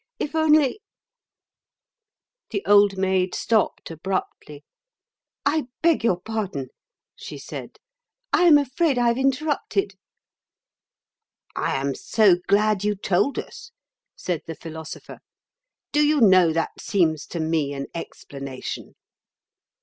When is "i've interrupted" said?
8.97-9.93